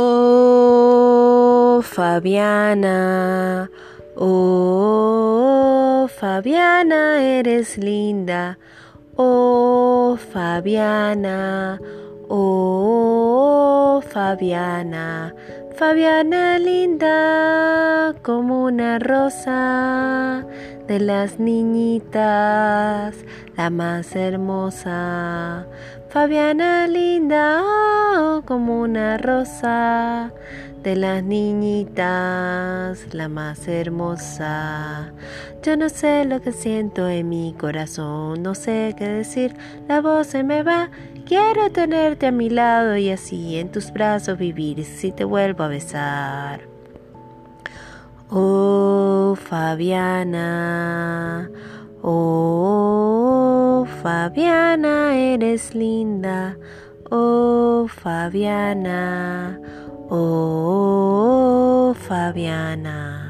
[0.00, 3.68] Oh, Fabiana.
[4.16, 8.56] Oh, Fabiana, eres linda.
[9.16, 11.80] Oh, Fabiana.
[12.30, 15.34] Oh, Fabiana.
[15.78, 20.44] Fabiana linda como una rosa
[20.88, 23.14] de las niñitas,
[23.56, 25.68] la más hermosa.
[26.08, 27.62] Fabiana linda
[28.44, 30.32] como una rosa
[30.82, 35.12] de las niñitas, la más hermosa.
[35.62, 39.54] Yo no sé lo que siento en mi corazón, no sé qué decir,
[39.86, 40.90] la voz se me va.
[41.26, 45.67] Quiero tenerte a mi lado y así en tus brazos vivir si te vuelvo
[48.30, 51.48] Oh, Fabiana,
[52.02, 56.56] oh, Fabiana, eres linda.
[57.10, 59.58] Oh, Fabiana,
[60.10, 63.27] oh, Fabiana.